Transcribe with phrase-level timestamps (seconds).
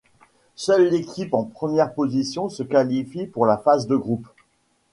[0.55, 4.25] Seule l'équipe en première position se qualifie pour la phase de groupes.